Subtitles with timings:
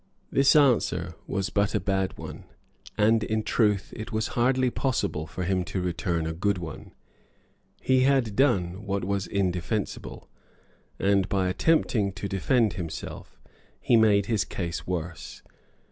[0.31, 2.45] This answer was but a bad one;
[2.97, 6.93] and, in truth, it was hardly possible for him to return a good one.
[7.79, 10.27] He had done what was indefensible;
[10.97, 13.39] and, by attempting to defend himself,
[13.79, 15.43] he made his case worse.